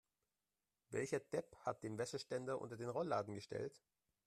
Welcher 0.89 1.19
Depp 1.19 1.55
hat 1.57 1.83
den 1.83 1.99
Wäscheständer 1.99 2.59
unter 2.59 2.75
den 2.75 2.89
Rollladen 2.89 3.35
gestellt? 3.35 3.83